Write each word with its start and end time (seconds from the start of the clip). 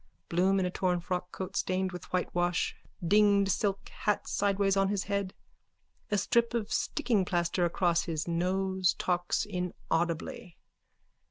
Bloom 0.29 0.59
in 0.59 0.65
a 0.65 0.71
torn 0.71 0.99
frockcoat 0.99 1.55
stained 1.55 1.91
with 1.91 2.05
whitewash, 2.11 2.75
dinged 3.07 3.51
silk 3.51 3.87
hat 3.89 4.27
sideways 4.27 4.75
on 4.75 4.87
his 4.89 5.03
head, 5.03 5.35
a 6.09 6.17
strip 6.17 6.55
of 6.55 6.69
stickingplaster 6.73 7.63
across 7.67 8.05
his 8.05 8.27
nose, 8.27 8.95
talks 8.97 9.45
inaudibly.) 9.45 10.57